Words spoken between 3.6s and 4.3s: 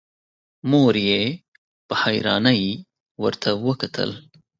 وکتل.